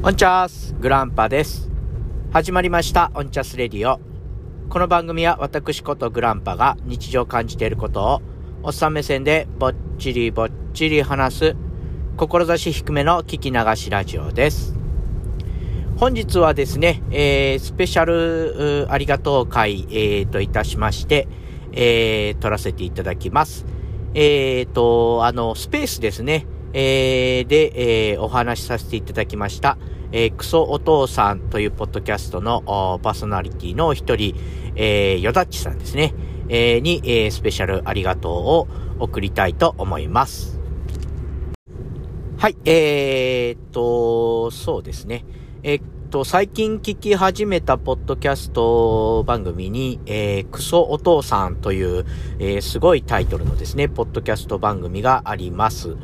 [0.00, 1.68] オンチャースグランパです。
[2.32, 3.98] 始まりましたオンチャスレディオ。
[4.68, 8.22] この番組は私ことグランパが日常感じていることを
[8.62, 11.56] おっさん目線でぼっちりぼっちり話す
[12.16, 14.76] 志低めの聞き流しラジオです。
[15.96, 21.26] 本日はですね、えー、スペシャルありがとう会、えー、といたしまして、
[21.72, 23.66] えー、撮らせていただきます。
[24.14, 26.46] えー、と、あの、スペースですね。
[26.72, 29.78] えー、で、えー、お話しさせていただきました、
[30.12, 32.62] えー、クソお父さんというポッドキャストの
[33.02, 34.34] パーソナリティの一人、
[34.74, 36.14] えー、ヨダッチさんですね、
[36.48, 38.68] えー、に、えー、スペシャルありがとうを
[39.00, 40.58] 送りたいと思います。
[42.38, 45.24] はい、えー、っと、そうですね。
[45.64, 52.06] えー、っと、最近聞き始めたポッドキャスト番組に、えー、クソお父さんという、
[52.38, 55.96] えー、すごいタイトルのですね、ポッドキャスト番組があります。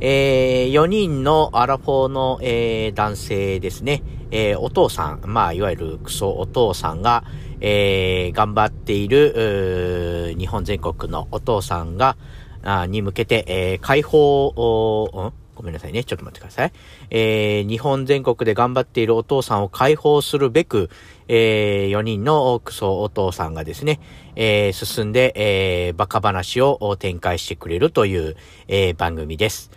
[0.00, 7.24] えー、4人のアラフォーの、えー、男性ですね、えー、お父さん、まあ、いわゆるクソお父さんが、
[7.60, 12.16] えー、頑張っている、日本全国のお父さんが、
[12.62, 16.04] あに向けて、えー、解放を、ごめんなさいね。
[16.04, 16.72] ちょっと待ってください。
[17.08, 20.90] えー、日本全国で頑張っているお父さんを解放するべく、
[21.28, 23.98] えー、4人のクソお父さんがですね、
[24.36, 28.36] えー、進んで、えー、バカ話を展開してくれるという、
[28.68, 29.70] えー、番組です。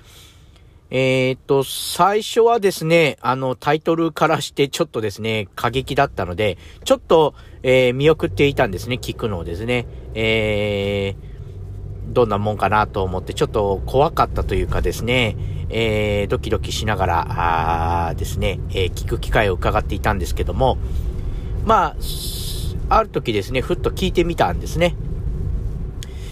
[0.91, 9.85] えー、っと、最初はですね、あの、タイトルからしてちょっとですね、過激だったので、ちょっと、えー、見送っていたんですね、聞くのをですね。
[10.15, 15.35] えー、どんなもんかなと思って、ちょっと怖かったというかですね、
[15.69, 20.79] えー、ドキドキしながら、あですね、えー、聞く機会を伺っていたんですけども、
[21.65, 21.95] まあ、
[22.89, 24.95] ある時ですね、ふっと聞いてみたんですね。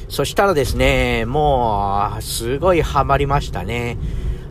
[0.09, 3.97] そしたらですね、もう、すごいハマりましたね。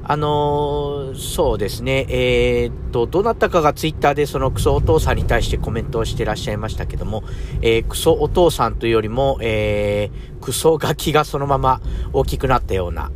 [0.09, 7.25] あのー、そうですね、えー、っと、どなたかがツイッターでそのクソお父さんに対してコメントをしてらっしゃいましたけども、
[7.61, 11.81] えー、クソお父さんというよりも、えー、クソガキがそのまま
[12.12, 13.11] 大きくなったような、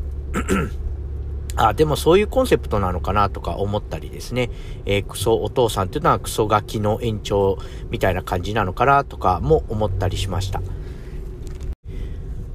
[1.55, 4.51] あ、でもそういうコンセプトなのかなとか思ったりですね、
[4.84, 7.59] えー、クソお父さんっていうのはクソガキの延長
[7.91, 10.61] みたいな感じなのかなとかも思ったりしました。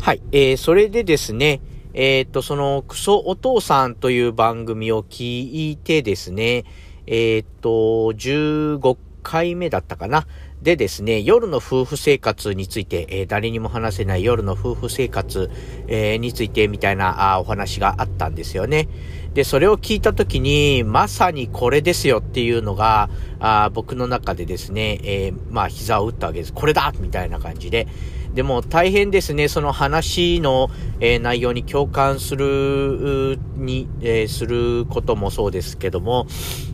[0.02, 1.62] はい、えー、それでですね、
[1.98, 6.66] えっ、と、その、クソお父さんという番組を聞いてですね、
[7.08, 10.28] えっ、と、15回目だったかな。
[10.62, 15.50] でですね、夜の夫婦生活について、えー、誰にも話せない夜の夫婦生活、
[15.88, 18.90] えー、についてみたいなあお話があったんですよね。
[19.34, 26.52] で、それを聞いたときに、まさにこれですよっていうのが、あ僕の中でですね、えー、まあ、膝を打ったわけです。
[26.52, 27.88] これだみたいな感じで。
[28.36, 30.70] でも大変ですね、その話の、
[31.00, 36.28] えー、内容に共感する、に、えー、することもそうですけども、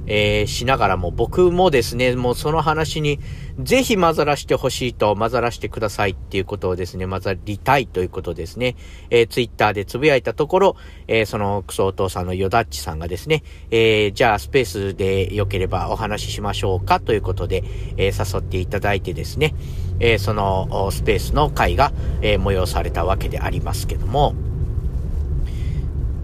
[0.07, 3.19] えー、しながらも僕もですね、もうその話に
[3.59, 8.75] ぜひ混ざらしてほしいと、混ざらしてくださいっていうことをですね、混ざりたいということですね、
[9.09, 10.75] えー、ツイッターでつぶやいたところ、
[11.07, 17.63] えー、そのクソお父さんのヨダッチさんがですね、えー、じゃあスペースで良ければお話ししましょうかということで、
[17.97, 19.53] えー、誘っていただいてですね、
[20.00, 21.91] えー、そのスペースの会が、
[22.22, 24.34] えー、催されたわけでありますけども、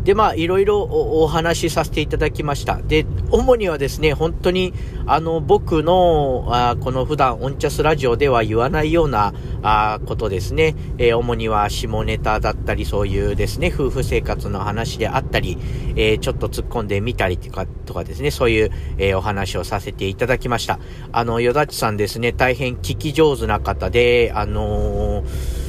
[0.07, 2.78] で、まあ、いろいろお話しさせていただきました。
[2.78, 4.73] で、主にはですね、本当に、
[5.06, 10.75] あの、僕の、あこの普段、オンチャスラジオでは言わないような、あことですね。
[10.97, 15.57] えー、主には下ネタだったり、そういうですね、夫婦生活の話であったり、
[15.97, 20.79] えー、ちょっと突っ込んでみたりとか、とかですね、そういう、えー、お話をさせていただきました。
[21.12, 25.67] あの、よだちさんですね、大変聞き上手な方で、あのー、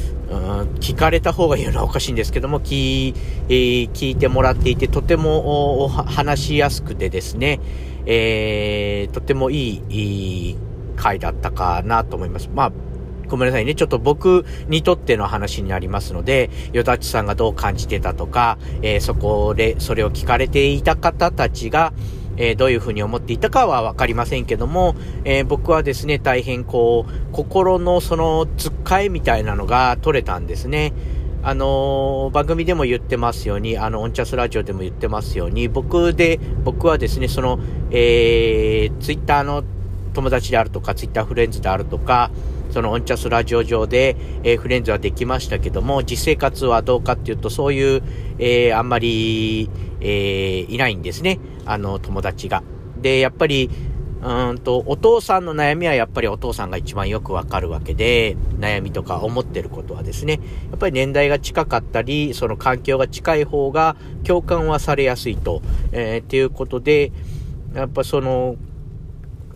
[0.81, 3.15] 聞かれた方が言うのはおかしいんですけども、聞,、
[3.49, 7.61] えー、聞いてもらっていて、とても話しやすくてですね、
[8.07, 10.59] えー、とてもいい、いい
[10.97, 12.51] 回だったかなと思います。
[12.55, 12.73] まあ、
[13.29, 13.75] ごめんなさいね。
[13.75, 21.93] ちょっと僕にとっての話になりますので、よだちさんがどう感じてたとか、えー、そこで、それを聞かれていた方たちが、
[22.39, 24.95] えー、どういうふうに思っていたかはわかりませんけども、
[25.25, 30.93] えー、僕はですね、大変こう、心のその、つっかえみたいなのが取れたんですね。
[31.43, 39.63] あのー、番組でも言ってますように、あの、オンチャスラジオでも言ってますように、僕で、僕はですね、その、えー、ツイッターの
[40.15, 42.31] 友達であるとか、ツイッターフレンズであるとか、
[42.71, 48.03] そのオンチャスラジオ上で、えー、フレンズはできましたけども、実生活はどうかっていうと、そういう、
[48.39, 49.71] えー、あんまり、
[50.01, 51.39] えー、いないんですね。
[51.65, 52.63] あの、友達が。
[53.01, 53.71] で、やっぱり、
[54.21, 60.41] うんと、お父さんの悩みはやっぱりお父さんが一番よくわかるわけで、悩みとか思ってることはですね、
[60.71, 65.63] やっぱり年代が近かったり、その環境が近い方が共感はされやすいと、
[65.93, 67.13] えー、っていうことで、
[67.75, 68.57] やっぱその、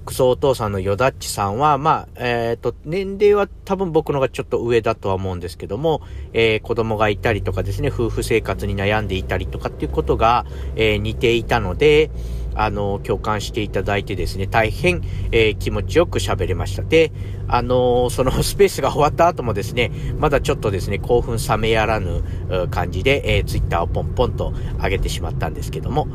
[0.04, 6.02] クソお父さんのヨダッチさんは、まあ、えっ、ー、と、年齢は多分僕のがちょっと上だとは思うんですけども、
[6.32, 10.44] えー、子供がいたりとかですね、夫婦生活に悩んでいたりとかっていうことが、
[10.76, 12.10] えー、似ていたので、
[12.54, 16.82] あの、共感していただいてですね、大変、えー、気持ちよく喋れました。
[16.82, 17.12] で、
[17.48, 22.22] あのその スペースが終わった後もですね、まだちょっとですね、興奮冷めやらぬ
[22.70, 24.52] 感じで、えー、ツイッターをポンポンと
[24.82, 26.08] 上げてしまったんですけども、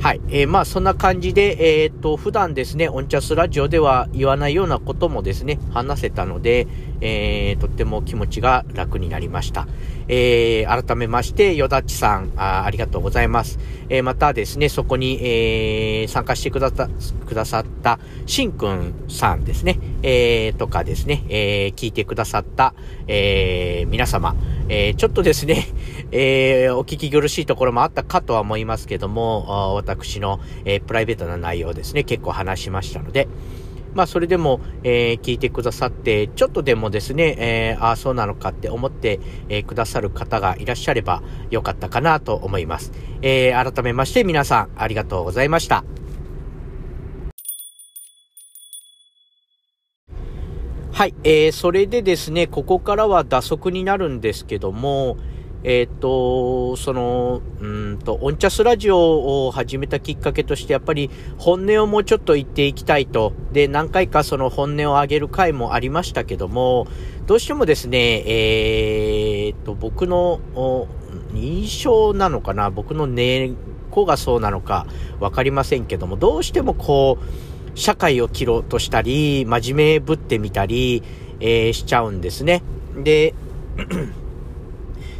[0.00, 0.20] はい。
[0.28, 6.68] えー、まあ、そんな感じで、えっ、と、普段ですね、オンチャスラジオでは言わないようなこともですね、話せたので、
[7.00, 9.66] えー、とっても気持ちが楽になりました。
[10.06, 13.58] えー、改めまして、よだっちさんあ、ありがとうございます。
[13.88, 22.74] えー、またですね、そこに、えー、参加してくださったくださった、しんくんさんですね、えー、とかですね、えー、聞いてくださった、
[23.06, 24.34] えー、皆様、
[24.68, 25.68] えー、ちょっとですね、
[26.10, 33.28] えー、お聞き苦しいところもあったかとは思いますけども、私の、えー、プライベートな内容ですね、結構話しましたので、
[33.94, 39.18] まあ、それでも、えー、聞いてくださって、ちょっとでもですね、えー、ああ、そうなのかって思って、
[39.48, 42.92] えー、くださる方がいらっしゃればよかったかなと思います。
[43.22, 45.84] えー、改めまして皆さんありがとうございました。
[50.92, 55.16] はい、えー、それでですね、ここからは打足になるんですけども、
[55.64, 63.32] えっ、と、その、うんと、オンチャスラジオを始めたきっかけとして、やっぱり本音をもうちょっと言っていきたいと。
[63.52, 66.86] で、何回かその本音を上げる回もありましたけども、
[67.26, 70.40] どうしてもですね、えー、と、僕の
[71.34, 72.70] 印象なのかな？
[72.70, 73.52] 僕の根っ
[73.90, 74.86] こがそうなのか
[75.18, 81.02] わかりませんけども、どうしてもこう、社会を切ろうとしたり、真面目ぶってみたり、
[81.40, 82.62] えー、しちゃうんですね。
[82.96, 83.34] で、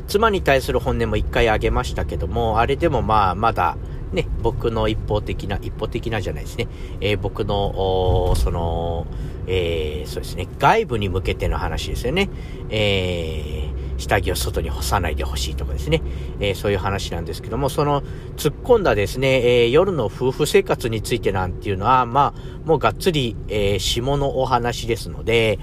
[0.09, 3.77] 妻に対する本音も一回あげましたけども、あれでもまあ、まだ、
[4.13, 6.67] ね、僕の一方的な、一方的なじゃないですね。
[7.01, 9.07] えー、僕の、その、
[9.47, 12.31] えー、そうですね、外部に向けての話ですよね。
[12.71, 16.01] えー、下着を外に干さないでほしいとかですね。
[16.41, 18.03] え、そういう話なんですけども、その
[18.39, 25.59] 突っ込んだですね、え、夜の夫婦生活についてなんていうのは、まあ、もうがっつり、え、下のお話ですので、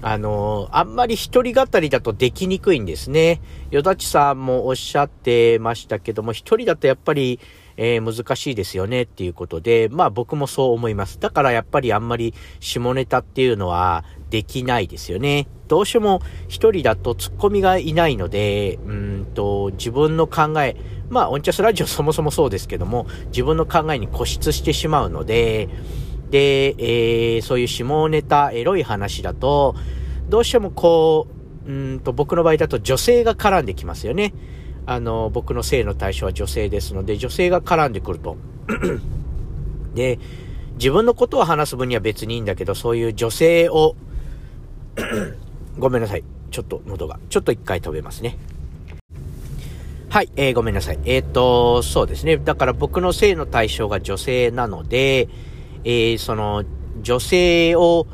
[0.00, 3.40] あのあんまり一人語りだとできにくいんですね。
[3.70, 7.40] よだちさんもおっしゃってましたけども、一人だとやっぱり、
[7.76, 11.18] えー、難しいですよねっていうことで、まあ僕もそう思います。
[11.18, 15.48] だからやっぱりあんまり下ネタっていうのはできないですよね。
[15.66, 20.76] どうしても一人だとツッコミがいないので、うんと、自分の考え、
[21.10, 25.68] まあオンチャスラジオそもそもそうですけども、自分の考えに固執してしまうので、
[26.30, 29.74] で、えー、そういう下ネタ、エロい話だと、
[30.28, 31.26] どうしてもこ
[31.66, 34.32] う、うんと僕の場合だと女性が絡んできますよね。
[34.86, 38.36] あの、僕の性の対象は女性ですので、女性が絡んでくると。
[39.94, 40.18] で、
[40.74, 43.96] 自分のことを話す分には別にいいんだけど、そういう女性を
[45.78, 46.24] ごめんなさい。
[46.50, 47.18] ちょっと喉が。
[47.28, 48.38] ちょっと一回飛べますね。
[50.08, 50.98] はい、えー、ごめんなさい。
[51.04, 52.38] えっ、ー、と、そうですね。
[52.38, 55.28] だから僕の性の対象が女性なので、
[55.88, 56.64] えー、その、
[57.00, 58.06] 女性を、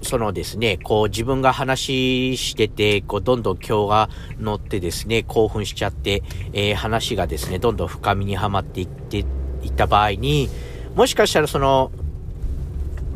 [0.00, 4.10] そのですね、こう自分が話してて、こうどんどん今日が
[4.40, 6.22] 乗ってですね、興奮しちゃって、
[6.54, 9.24] えー、話がですね、どんどん深みにはまっていってい
[9.66, 10.48] った場合に、
[10.94, 11.92] もしかしたらその、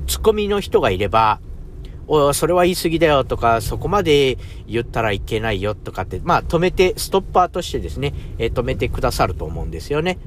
[0.06, 1.40] ツッコミの人がいれば、
[2.06, 4.36] おそれは言い過ぎだよとか、そこまで
[4.68, 10.18] 言ったらいけないよとかって、まあ止めて、ストッパーとしてですね、えー、止めてくださると思うんですよね。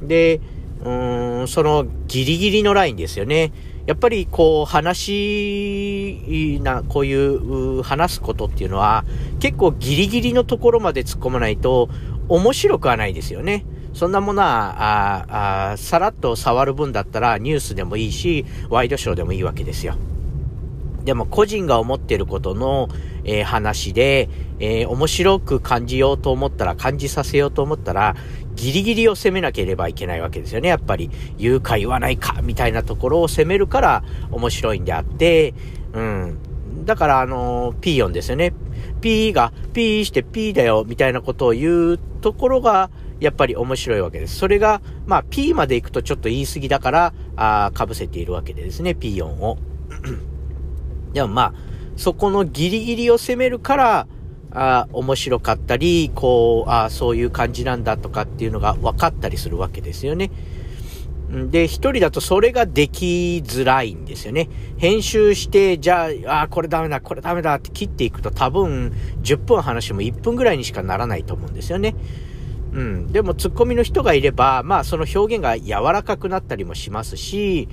[0.00, 0.40] で、
[0.84, 3.52] うーん、そのギリギリのラインですよね。
[3.86, 9.04] やっぱりこう話な、こういう話すことっていうのは
[9.40, 11.88] 結構ギリギリのところまで突っ込まないと
[12.28, 13.64] 面白くはないですよね。
[13.92, 19.96] そんなものは、ああさらっと触る分だったらニュースでもいいし、ワイドショーでもいいわけですよ。
[21.04, 22.88] でも個人が思ってることの、
[23.24, 24.28] えー、話で、
[24.58, 28.14] えー、面白く感じようと思ったら、感じさせようと思ったら、
[28.54, 30.68] ギリギリを攻めなければいけないわけですよね。
[30.68, 35.54] やっぱり、言うか言わないか、みたいなところを攻めるから面白いんであって、
[35.94, 36.38] うん。
[36.84, 38.52] だから、あのー、ピーヨンですよね。
[39.00, 42.90] ピーが、ピーしてピーだよ、みたいなことを言うところが、
[43.20, 44.36] やっぱり面白いわけです。
[44.36, 49.58] それが、まあ、P まで行くとちょっと言い過ぎだから、あかぶせているわけでですね、ピーヨンを。
[51.12, 51.54] でもまあ、
[51.96, 54.06] そこのギリギリを攻めるから、
[54.52, 60.30] あ面白かったり、こう、あそういう感じなんだとかっていうのが分かったりするわけですよね。
[61.30, 64.48] で、一人だとそれができづらいんですよね。
[64.78, 71.94] 編集して、じゃあ、ああこれダメだ、これダメだって切っていくと多分10分話も1分ぐらいにしかならないと思うんですよね。
[72.72, 73.12] うん。
[73.12, 77.68] でも、ツッコミの人がいれば、まあ、その表現が柔らかくなったりもしますし、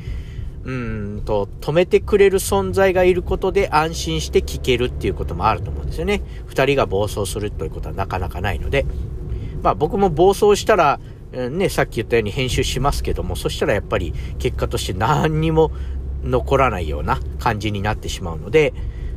[0.68, 6.22] うんと、止めてくれる存在がいることで安心して聞けるっていうこともあると思うんですよね。
[6.46, 8.86] 二人が暴走するということはなかなかないので。
[9.64, 11.00] まあ僕も暴走したら、
[11.32, 15.72] ね、さっき言ったように編集しますけども、そしたらやっぱり結果として何にも
[16.24, 18.74] 残らないような感じになってしまうので、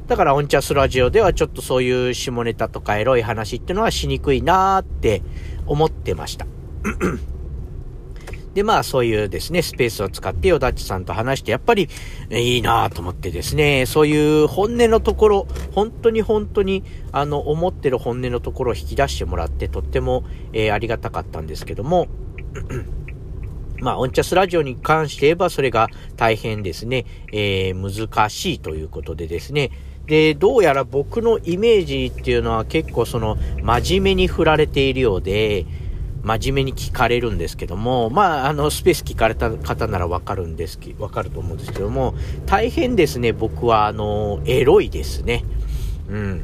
[0.07, 5.23] だからオンチャスラジオではちょっとそういう下ネタとかエロい話っていうのはしにくいなーって
[5.66, 6.47] 思ってました。
[8.54, 11.88] で、まあそういうですね、スペースを使ってヨダッチさんと話して、やっぱり
[12.30, 22.09] いいなと思ってですね、そういう本音のところ、本当に本当に、あの、思ってる本音のところを引き出してもらって、とっても、えー、ありがたかったんですけども、
[23.78, 29.71] まあ、オンチャスラジオに関して言えば、それが大変ですね、えー、難しいということでですね、
[30.07, 35.64] で、どうやら僕のイメージっていうのは結構その、真面目に振られているようで、
[36.22, 42.14] 真面目に聞かれるんですけども、まあ、あの、スペース聞かれた方ならわかるんですわかると思うんですけども、
[42.46, 45.44] 大変ですね、僕は、あの、エロいですね。
[46.08, 46.42] うん。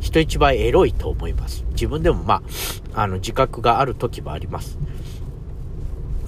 [0.00, 1.64] 人一倍エロいと思います。
[1.72, 2.42] 自分でも、ま
[2.94, 4.78] あ、あの、自覚がある時もあります。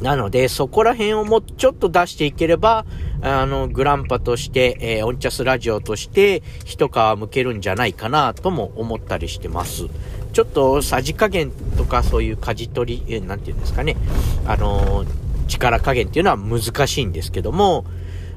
[0.03, 2.85] なので、そこら辺をもうちょっと出していければ、
[3.23, 9.87] あの、グランパとして、えー、オンチャスラジオとして、一皮向けるんじゃないかなとも思ったりしてます。
[10.33, 13.97] ちょっとさじ加減とかそういう舵取り、なんていうんですかね、
[14.47, 15.05] あの、
[15.49, 17.85] 力加減っていうのは難しいんですけども、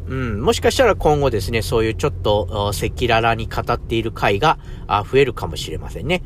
[0.07, 4.59] うん、もしかしたら今後ですね、そういうちょっと赤裸々に語っている回が
[5.11, 6.21] 増えるかもしれませんね。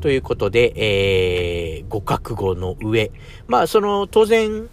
[0.00, 3.10] ということで、えー、ご覚悟の上。
[3.46, 4.68] まあ、その、当然、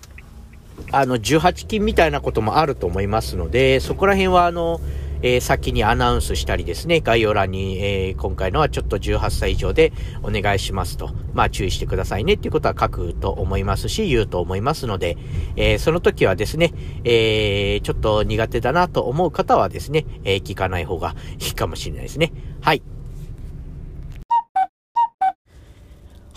[0.91, 4.81] あの、18金みたいなこともあると思いますので、そこら辺はあの、
[5.21, 9.93] えー、先にアナウンスしたりですね、概要欄に、えー、今回のはちょっと18歳以上で
[10.23, 15.17] お願いしますと、まあ注意してくださいねっていうことは書くと思いますし、言うと思いますので、
[15.55, 22.31] えー、その時はですね、え、ちょっと苦手だなと思う方はですね、え、聞かない方がいいかもしれないですね。
[22.61, 22.81] はい。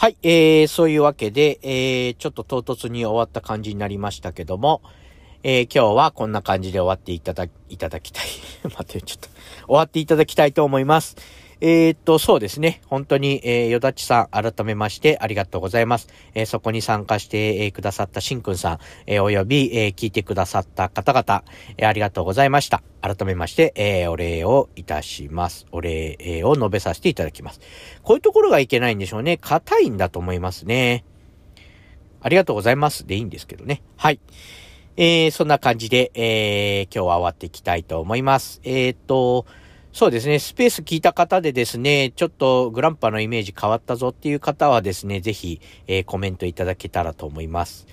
[0.01, 4.81] はい、えー、そういうわけで、えー、ちょっと唐突に終わった感じになりましたけども、
[5.45, 8.25] えー、今日はこんな感じで終わっていただ、いただきたい。
[8.65, 9.29] 待って、ちょっと、
[9.67, 11.17] 終わっていただきたいと思います。
[11.61, 12.81] えー、っと、そうですね。
[12.87, 16.09] 本当に、えー、よだちさん、改めましてありがとうございます。
[16.35, 21.45] えー、そこに参加して、えー、くださったしんくんさん、えー、および、えー、聞いてくださった方々、
[21.77, 22.83] えー、ありがとうございました。
[23.01, 25.67] 改めまして、えー、お礼をいたします。
[25.71, 27.61] お礼、えー、を述べさせていただきます。
[28.03, 29.37] こういうところがいけないんでしょうね。
[29.37, 31.05] 硬いんだと思いますね。
[32.21, 33.83] ありがとうございますでいいんですけどね。
[33.97, 34.21] はい。
[35.01, 38.61] えー、そんな感じで、えー、今日は終わっていきたいと思います。
[38.65, 39.47] えー、っと、
[39.93, 47.87] そうですね、スペース聞いた方でですね、ちょっとグランパのイメージ変わったぞっていう方はですね、ぜひ、えー、コメントいただけたらと思います。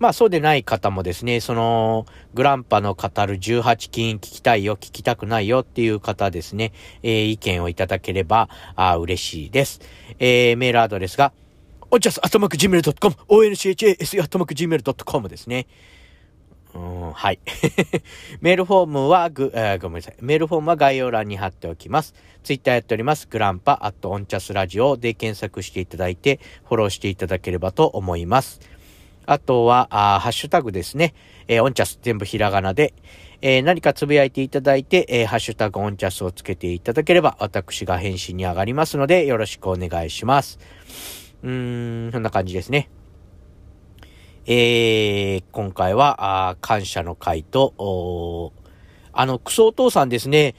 [0.00, 6.72] まあそうでない方もですね、その、グランパの語る18金聞きたいよ、聞きたくないよっていう方ですね、
[7.04, 9.80] えー、意見をいただければ、あ嬉しいです。
[10.18, 11.32] えー、メールアドレスが、
[11.92, 15.68] おちゃす、あとまく gmail.com、onchas、あとまく gmail.com ですね。
[16.74, 17.40] うん、はい。
[18.40, 20.16] メールフォームはぐ、えー、ごめんなさい。
[20.20, 22.14] メールフォームは概要欄に貼っておきます。
[22.42, 23.26] ツイッターやっております。
[23.28, 28.60] グランパ、アットオンチャスラジオで検索していただいて、フォローしていただければと思います。
[29.26, 31.14] あとは、あハッシュタグですね。
[31.48, 32.94] えー、オンチャス全部ひらがなで、
[33.40, 40.58] えー、何かつぶやいていただいて、えー、ハッシュタグオンチャスをつけていただければ、私が返信に上がりますので、よろしくお願いします。
[41.42, 42.88] うーん、そんな感じですね。
[44.50, 48.54] えー、今回は、あ感謝の回と、
[49.12, 50.54] あの、クソお父さんですね、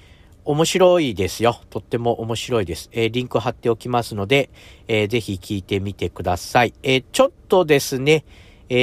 [0.46, 1.60] 面白いですよ。
[1.72, 2.92] とっても面白いです。
[2.92, 4.52] えー、リンク貼っておきますので、
[4.88, 6.74] えー、ぜひ聞いてみてください。
[6.84, 8.26] えー、ちょっとですね、
[8.70, 8.76] え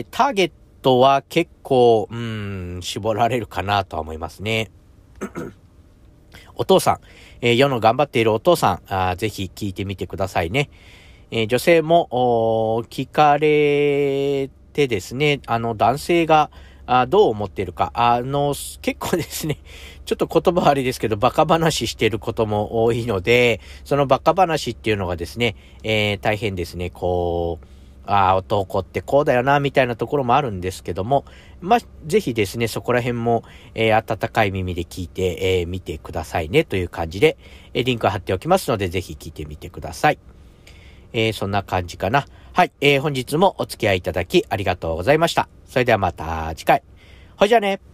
[0.00, 4.72] ー、ターゲットは結構、うん、絞られるかなとは思いますね。
[6.56, 6.98] お父さん、
[7.40, 10.70] えー、世の頑張っているお父さん、あぜひ聞いてみてくださいね。
[11.36, 16.48] え、女性も、聞かれてですね、あの、男性が、
[16.86, 17.90] あどう思ってるか。
[17.94, 19.58] あの、結構ですね、
[20.06, 27.66] ちょっと言葉悪いですけど、バカ話してることも多いので、そのバカ話っていうのがですね、えー、大変ですね、こう、
[28.06, 31.24] ああ、男ってこうだよな、みたいなところもあるんですけども、
[31.60, 33.42] まあ、ぜひですね、そこら辺も、
[33.74, 37.38] えー、温かい耳で聞いて、えー、見てくださいね、という感じで、
[37.72, 40.33] え、リンク貼っておきますので、ぜひ聞いてみてください。
[41.14, 42.26] えー、そんな感じかな。
[42.52, 42.72] はい。
[42.82, 45.48] えー、本日もお付き合いいただきありがとうございました。
[45.66, 46.82] それではまた次回。
[47.36, 47.93] ほいじゃあね。